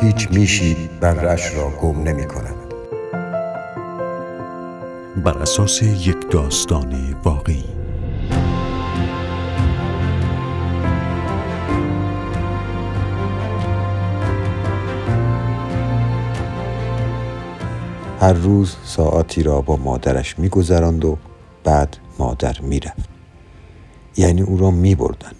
[0.00, 2.54] هیچ میشی برش را گم نمی کند.
[5.24, 7.64] بر اساس یک داستان واقعی.
[18.20, 21.18] هر روز ساعتی را با مادرش میگذراند و
[21.64, 23.08] بعد مادر می‌رفت
[24.16, 25.32] یعنی او را میبردن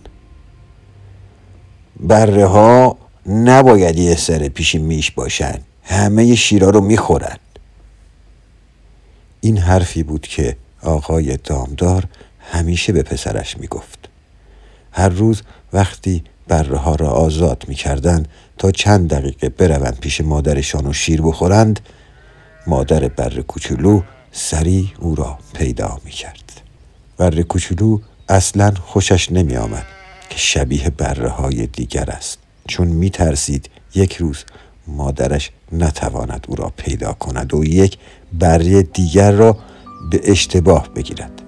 [2.01, 2.97] بره ها
[3.27, 5.59] نباید یه سر پیش میش باشن.
[5.83, 7.37] همه شیرا رو می‌خورن.
[9.41, 12.05] این حرفی بود که آقای دامدار
[12.41, 14.09] همیشه به پسرش می‌گفت.
[14.93, 20.93] هر روز وقتی بره ها را آزاد می‌کردند تا چند دقیقه بروند پیش مادرشان و
[20.93, 21.81] شیر بخورند
[22.67, 26.61] مادر بر کوچولو سری او را پیدا می کرد
[27.17, 27.99] بر کوچولو
[28.29, 29.87] اصلا خوشش نمی آمد
[30.31, 32.39] که شبیه بره های دیگر است.
[32.71, 34.45] چون می ترسید یک روز
[34.87, 37.99] مادرش نتواند او را پیدا کند و یک
[38.33, 39.57] بره دیگر را
[40.11, 41.40] به اشتباه بگیرد.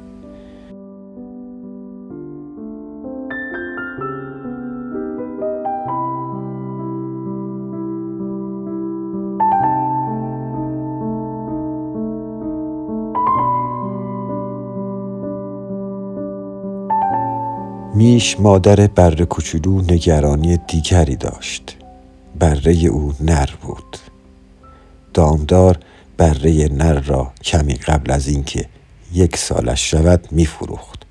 [18.12, 21.77] میش مادر بره کوچولو نگرانی دیگری داشت.
[22.38, 23.98] بره او نر بود.
[25.14, 25.78] دامدار
[26.16, 28.68] بره نر را کمی قبل از اینکه
[29.12, 31.02] یک سالش شود میفروخت.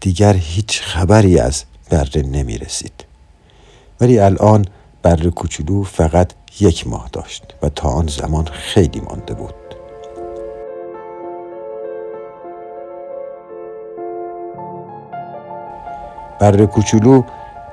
[0.00, 3.04] دیگر هیچ خبری از بره نمی رسید
[4.00, 4.64] ولی الان
[5.02, 9.63] بره کوچولو فقط یک ماه داشت و تا آن زمان خیلی مانده بود.
[16.40, 17.22] بر کوچولو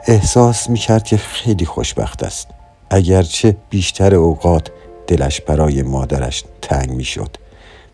[0.08, 2.48] احساس می کرد که خیلی خوشبخت است.
[2.90, 4.72] اگرچه بیشتر اوقات
[5.08, 7.38] دلش برای مادرش تنگ می شد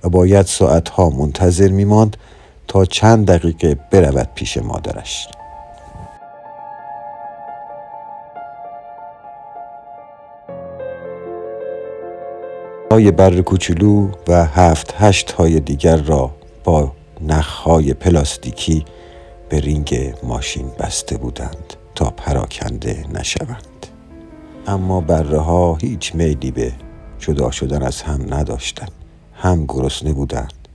[0.04, 2.18] و باید ساعتها منتظر می ماند
[2.68, 5.28] تا چند دقیقه برود پیش مادرش.
[12.92, 16.32] های بر کوچولو و هفت هشت های دیگر را
[16.64, 18.86] با نخهای پلاستیکی
[19.50, 23.88] به رینگ ماشین بسته بودند تا پراکنده نشوند.
[24.68, 26.74] اما بره ها هیچ میلی به
[27.20, 28.92] جدا شدن از هم نداشتند.
[29.34, 30.68] هم گرسنه بودند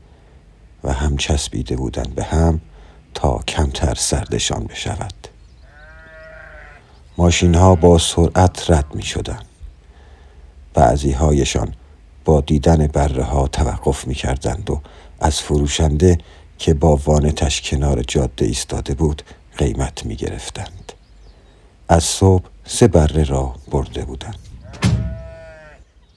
[0.84, 2.60] و هم چسبیده بودند به هم
[3.14, 5.14] تا کمتر سردشان بشود.
[7.18, 9.44] ماشین ها با سرعت رد می شدند
[10.74, 11.74] بعضی هایشان
[12.24, 14.80] با دیدن بره ها توقف می کردند و
[15.20, 16.18] از فروشنده
[16.58, 19.22] که با وانتش کنار جاده ایستاده بود
[19.58, 20.92] قیمت می گرفتند.
[21.88, 24.38] از صبح سه بره را برده بودند.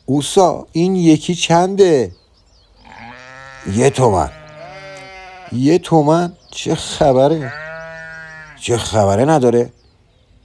[0.05, 2.11] اوسا این یکی چنده؟
[3.73, 4.29] یه تومن
[5.51, 7.53] یه تومن چه خبره؟
[8.61, 9.69] چه خبره نداره؟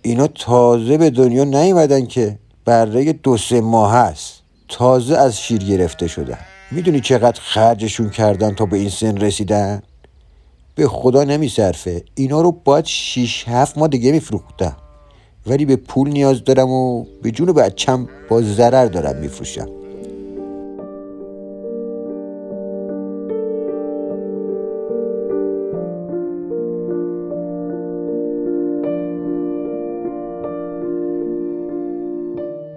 [0.02, 4.32] اینا تازه به دنیا نیومدن که بره دو سه ماه هست
[4.68, 6.38] تازه از شیر گرفته شدن
[6.72, 9.82] می‌دونی چقدر خرجشون کردن تا به این سن رسیدن؟
[10.74, 12.02] به خدا نمیصرفه.
[12.14, 14.76] اینا رو باید شیش هفت ماه دیگه میفروختم
[15.46, 19.68] ولی به پول نیاز دارم و به جون بچم با ضرر دارم میفروشم.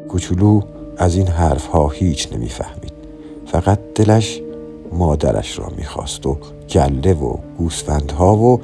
[0.07, 0.61] کوچولو
[0.97, 2.92] از این حرف ها هیچ نمی‌فهمید.
[3.45, 4.41] فقط دلش
[4.91, 6.37] مادرش را می‌خواست و
[6.69, 8.61] گله و گوسفندها و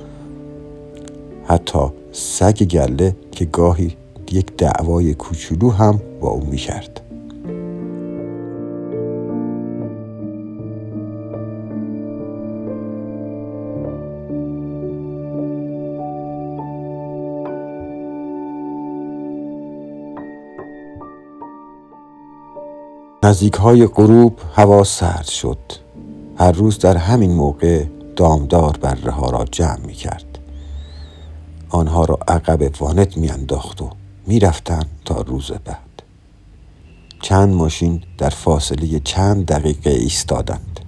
[1.45, 1.79] حتی
[2.11, 3.95] سگ گله که گاهی
[4.31, 7.08] یک دعوای کوچولو هم با او می‌کرد.
[23.23, 25.57] نزدیک های غروب هوا سرد شد.
[26.37, 27.85] هر روز در همین موقع
[28.15, 30.39] دامدار بره ها را جمع می کرد
[31.69, 33.89] آنها را عقب وانت می انداخت و
[34.27, 36.03] می رفتن تا روز بعد.
[37.21, 40.79] چند ماشین در فاصله چند دقیقه ایستادند.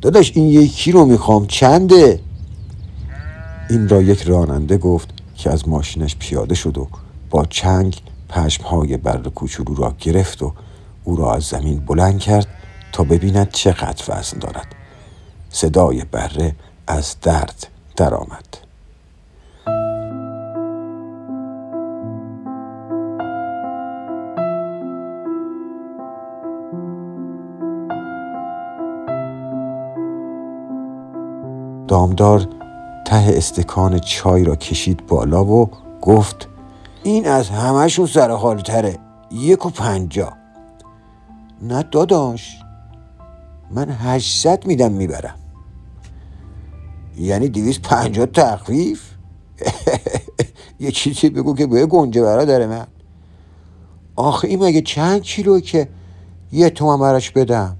[0.00, 2.20] داداش این یکی رو می‌خوام چنده؟
[3.70, 6.88] این را یک راننده گفت که از ماشینش پیاده شد و
[7.30, 10.52] با چنگ پشمهای برد کوچولو را گرفت و
[11.04, 12.46] او را از زمین بلند کرد
[12.92, 14.74] تا ببیند چقدر وزن دارد.
[15.50, 16.54] صدای بره
[16.86, 18.58] از درد درآمد.
[31.88, 32.46] دامدار
[33.04, 35.70] ته استکان چای را کشید بالا و
[36.02, 36.48] گفت
[37.06, 38.98] این از همهشون سر تره.
[39.30, 40.32] یک و پنجا
[41.62, 42.58] نه داداش.
[43.70, 45.34] من هشتصد میدم می‌برم.
[47.18, 49.02] یعنی دویست پنجا تخفیف؟
[50.80, 52.86] یه چیزی بگو که به گنجه برادر من.
[54.16, 55.88] آخه این مگه چند کیلو که
[56.52, 57.76] یه تومن براش بدم؟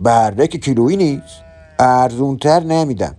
[0.00, 1.42] برده که کیلویی نیست.
[1.78, 3.16] ارزونتر نمیدم.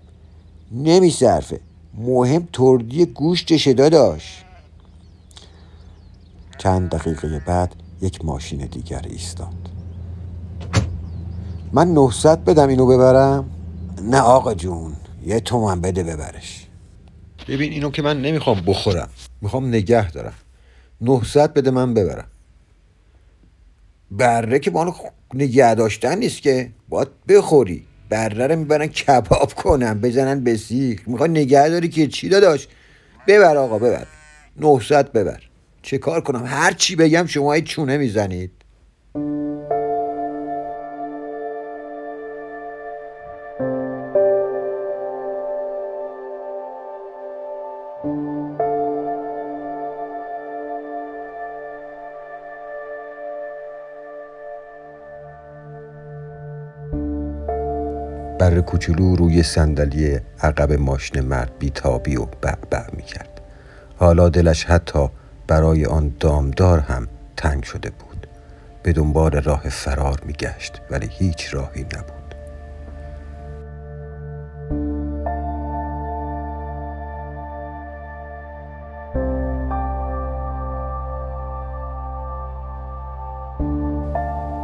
[0.71, 1.59] نمیصرفه.
[1.97, 4.43] مهم تردی گوشتشه داداش.
[6.57, 9.53] چند دقیقه بعد یک ماشین دیگر ایستاد.
[11.73, 13.49] من 900 بدم اینو ببرم؟
[14.01, 14.93] نه آقا جون
[15.25, 16.67] یه تومن بده ببرش.
[17.47, 19.09] ببین اینو که من نمی‌خوام بخورم.
[19.41, 20.33] می‌خوام نگه دارم.
[21.01, 22.27] 900 بده من ببرم.
[24.11, 24.93] بره که بانو
[25.33, 26.69] نگه داشتن نیست که.
[26.89, 27.85] باید بخوری.
[28.09, 31.07] بره رو می‌برن کباب کنن بزنن به سیخ.
[31.07, 32.67] می‌خوای نگه داری که چی داداش؟
[33.27, 34.07] ببر آقا ببر.
[34.57, 35.39] 900 ببر.
[35.83, 38.51] چه کار کنم هر چی بگم شما چونه می‌زنید
[58.39, 63.41] بر کوچولو روی صندلی عقب ماشین مرد بیتابی و بعبع می کرد.
[63.97, 65.09] حالا دلش حتی
[65.53, 67.07] برای آن دامدار هم
[67.37, 68.27] تنگ شده بود.
[68.83, 72.35] به دنبال راه فرار می گشت ولی هیچ راهی نبود.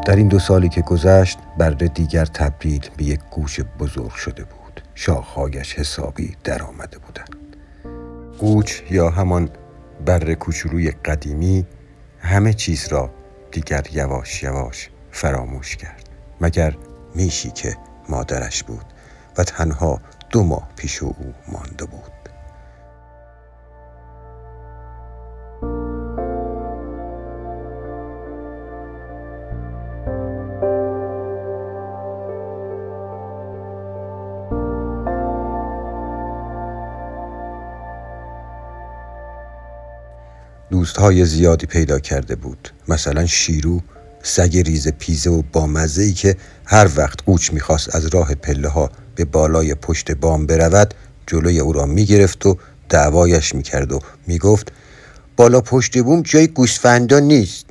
[0.06, 4.82] در این دو سالی که گذشت برده دیگر تبدیل به یک گوش بزرگ شده بود
[4.96, 7.56] شاخهایش حسابی در آمده بودند
[8.40, 9.50] گوچ یا همان
[10.06, 11.66] بر کوچولوی قدیمی
[12.20, 13.10] همه چیز را
[13.52, 16.10] دیگر یواش یواش فراموش کرد
[16.42, 16.76] مگر
[17.16, 17.78] میشی که
[18.10, 18.86] مادرش بود
[19.38, 22.19] و تنها دو ماه پیش او مانده بود.
[40.80, 43.82] دوستهای زیادی پیدا کرده بود مثلا شیرو
[44.24, 48.92] سگ ریز پیزه و با ای که هر وقت قوچ می‌خواست از راه پله ها
[49.16, 50.94] به بالای پشت بام برود
[51.28, 52.58] جلوی او را می‌گرفت و
[52.90, 54.72] دعوایش می‌کرد و می‌گفت
[55.38, 57.66] بالا پشت بوم جای گوسفندا نیست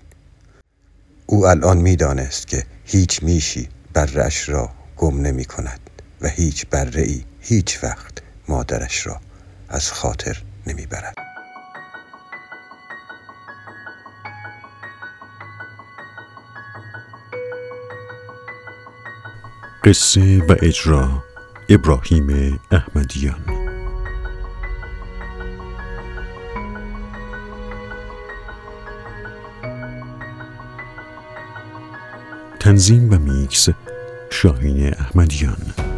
[1.26, 5.80] او الان می‌دانست که هیچ میشی برش را گم نمی کند
[6.20, 8.12] و هیچ ای هیچ وقت
[8.48, 9.20] مادرش را
[9.68, 11.27] از خاطر نمی‌برد.
[19.88, 21.24] قصه و اجرا
[21.68, 23.44] ابراهیم احمدیان.
[32.60, 33.68] تنظیم و میکس
[34.30, 35.97] شاهین احمدیان.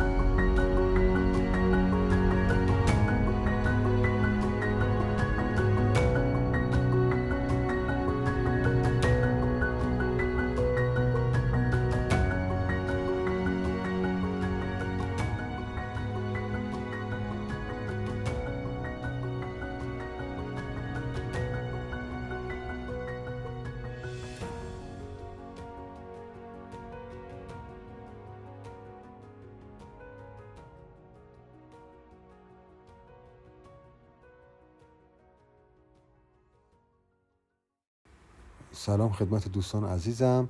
[38.73, 40.49] سلام خدمت دوستان عزیزم.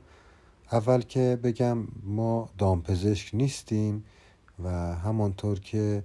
[0.72, 4.04] اول که بگم ما دامپزشک نیستیم
[4.64, 6.04] و همانطور که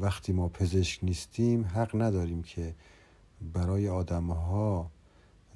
[0.00, 2.74] وقتی ما پزشک نیستیم حق نداریم که
[3.52, 4.90] برای آدمها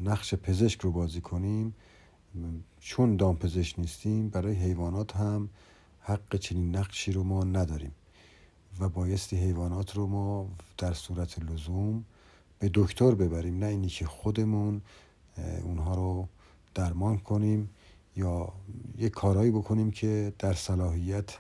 [0.01, 1.75] نقش پزشک رو بازی کنیم.
[2.81, 5.49] چون دامپزشک نیستیم برای حیوانات هم
[6.01, 7.93] حق چنین نقشی رو ما نداریم
[8.81, 10.49] و بایستی حیوانات رو ما
[10.79, 12.05] در صورت لزوم
[12.59, 13.59] به دکتر ببریم.
[13.59, 14.83] نه اینی که خودمون
[15.63, 16.29] اونها رو
[16.75, 17.71] درمان کنیم
[18.17, 18.53] یا
[18.99, 21.39] یه کارهایی بکنیم که در صلاحیت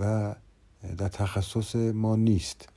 [0.00, 0.34] و
[0.98, 2.68] در تخصص ما نیست.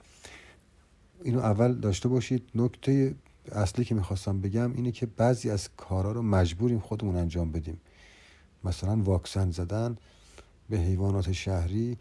[1.24, 2.50] اینو اول داشته باشید.
[2.56, 3.16] نکته
[3.52, 7.82] اصلی که می‌خواستم بگم اینه که بعضی از کارها رو مجبوریم خودمون انجام بدیم.
[8.64, 9.98] مثلا واکسن زدن
[10.70, 11.98] به حیوانات شهری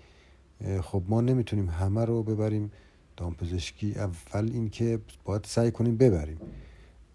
[0.82, 2.70] خب ما نمی‌تونیم همه رو ببریم.
[3.16, 6.38] دامپزشکی اول اینکه باید سعی کنیم ببریم.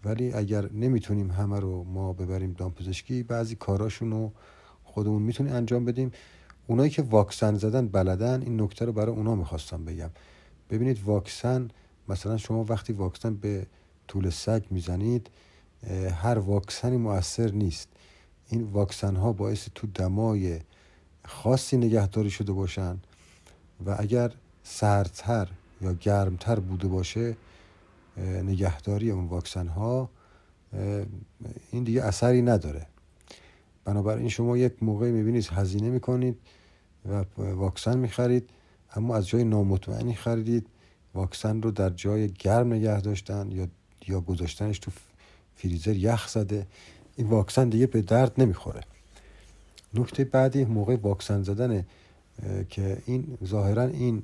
[0.04, 4.32] ولی اگر نمی‌تونیم همه رو ما ببریم دامپزشکی بعضی کاراشون رو
[4.84, 6.12] خودمون می‌تونیم انجام بدیم.
[6.66, 10.10] اونایی که واکسن زدن بلدن این نکته رو برای اونا می‌خواستم بگم.
[10.70, 11.68] ببینید واکسن
[12.08, 13.66] مثلا شما وقتی واکسن به
[14.08, 15.30] طول سگ می‌زنید
[16.22, 17.88] هر واکسنی مؤثر نیست.
[18.48, 20.60] این واکسن ها باعث تو دمای
[21.24, 22.96] خاصی نگهداری شده باشن
[23.86, 24.32] و اگر
[24.62, 25.48] سردتر
[25.80, 27.36] یا گرمتر بوده باشه
[28.16, 30.10] نگهداری اون واکسن ها
[31.70, 32.86] این دیگه اثری نداره.
[33.84, 36.36] بنابراین شما یک موقعی می‌بینید هزینه می‌کنید
[37.08, 38.50] و واکسن می‌خرید
[38.96, 40.66] اما از جای نامطمئنی خریدید
[41.14, 43.68] واکسن رو در جای گرم نگه داشتن یا
[44.08, 44.90] یا گذاشتنش تو
[45.56, 46.66] فریزر یخ زده
[47.16, 48.80] این واکسن دیگه به درد نمی‌خوره.
[49.94, 51.84] نکته بعدی موقع واکسن زدن
[52.68, 54.22] که این ظاهرا این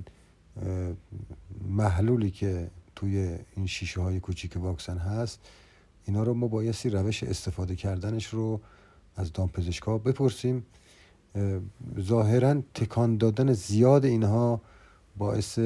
[1.68, 2.70] محلولی که
[3.00, 5.40] توی این شیشه های کوچیک واکسن هست
[6.04, 8.60] اینا رو ما بایستی روش استفاده کردنش رو
[9.16, 10.66] از دامپزشکا بپرسیم.
[12.00, 14.60] ظاهرا تکان دادن زیاد اینها
[15.16, 15.58] باعث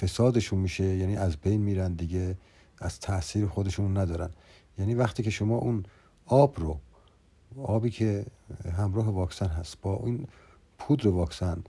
[0.00, 2.36] فسادشون میشه یعنی از بین میرن دیگه
[2.78, 4.30] از تاثیر خودشون ندارن.
[4.78, 5.84] یعنی وقتی که شما اون
[6.26, 6.78] آب رو
[7.62, 8.26] آبی که
[8.76, 10.26] همراه واکسن هست با این
[10.78, 11.62] پودر واکسن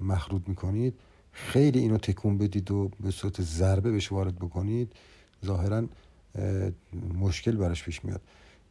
[0.00, 0.94] مخلوط می‌کنید
[1.34, 4.92] خیلی اینو تکون بدید و به صورت ضربه بهش وارد بکنید
[5.44, 5.84] ظاهرا
[7.14, 8.20] مشکل براش پیش میاد.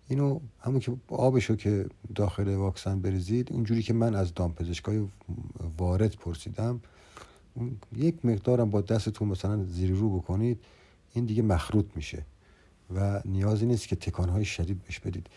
[0.08, 5.08] اینو همون که آبشو که داخل واکسن بریزید اونجوری که من از دامپزشکای
[5.78, 6.82] وارد پرسیدم
[7.96, 10.60] یک مقدارم با دستتون مثلا زیر رو بکنید
[11.14, 12.26] این دیگه مخروط میشه
[12.96, 15.28] و نیازی نیست که تکانهای شدید بهش بدید.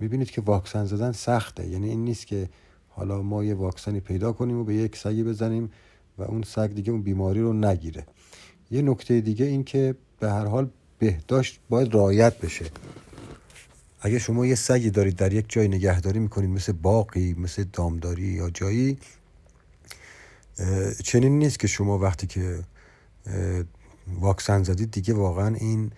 [0.00, 2.48] می‌بینید که واکسن زدن سخته یعنی این نیست که
[2.88, 5.70] حالا ما یه واکسنی پیدا کنیم و به یک سگی بزنیم
[6.18, 8.06] و اون سگ دیگه اون بیماری رو نگیره.
[8.70, 12.64] یه نکته دیگه این که به هر حال بهداشت باید رعایت بشه.
[14.00, 18.50] اگه شما یه سگی دارید در یک جای نگهداری می‌کنید مثل باقی مثل دامداری یا
[18.50, 18.98] جایی
[21.04, 22.58] چنین نیست که شما وقتی که
[24.20, 25.90] واکسن زدید دیگه واقعا این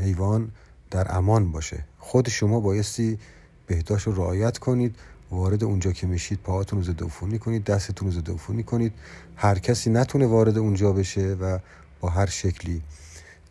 [0.00, 0.50] حیوان
[0.90, 1.84] در امان باشه.
[1.98, 3.18] خود شما بایستی
[3.66, 4.96] بهداشت رو رعایت کنید.
[5.32, 8.92] وارد اونجا که میشید پاهاتون رو ضد کنید دستتون رو ضد کنید
[9.36, 11.58] هر کسی نتونه وارد اونجا بشه و
[12.00, 12.82] با هر شکلی.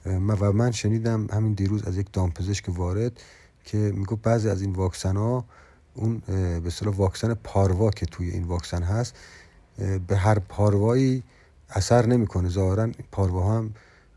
[0.05, 3.11] و من شنیدم همین دیروز از یک دامپزشک وارد
[3.65, 5.45] که میگو بعضی از این واکسن ها
[5.95, 9.15] اون به اصطلاح واکسن پاروا که توی این واکسن هست
[10.07, 11.23] به هر پاروایی
[11.69, 12.49] اثر نمی‌کنه.
[12.49, 13.73] ظاهرا پاروا هم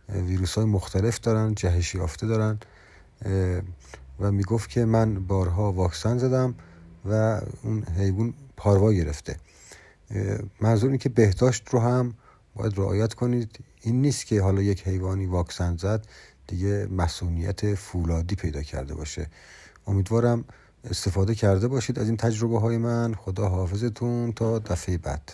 [0.08, 2.58] ویروس های مختلف دارن جهش یافته دارن
[4.20, 6.54] و می‌گفت که من بارها واکسن زدم.
[7.04, 9.36] و اون حیوان پاروا گرفته.
[10.60, 12.14] منظور این که بهداشت رو هم
[12.54, 13.58] باید رعایت کنید.
[13.80, 16.06] این نیست که حالا یک حیوانی واکسن زد
[16.46, 19.26] دیگه مسئولیت فولادی پیدا کرده باشه.
[19.86, 20.44] امیدوارم
[20.90, 23.14] استفاده کرده باشید از این تجربه های من.
[23.14, 25.32] خدا حافظتون تا دفعه بعد.